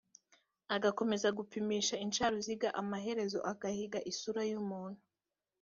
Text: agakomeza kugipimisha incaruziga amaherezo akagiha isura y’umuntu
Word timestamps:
agakomeza 0.75 1.27
kugipimisha 1.37 1.95
incaruziga 2.05 2.67
amaherezo 2.81 3.39
akagiha 3.51 3.99
isura 4.11 4.41
y’umuntu 4.49 4.99